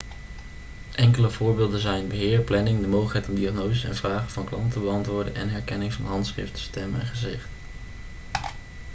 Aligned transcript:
enkele 0.95 1.29
voorbeelden 1.29 1.79
zijn 1.79 2.07
beheer 2.07 2.39
planning 2.41 2.81
de 2.81 2.87
mogelijkheid 2.87 3.27
om 3.29 3.35
diagnoses 3.35 3.83
en 3.83 3.95
vragen 3.95 4.29
van 4.29 4.45
klanten 4.45 4.69
te 4.71 4.79
beantwoorden 4.79 5.35
en 5.35 5.49
herkenning 5.49 5.93
van 5.93 6.05
handschrift 6.05 6.57
stem 6.57 6.95
en 6.95 7.05
gezicht 7.05 7.47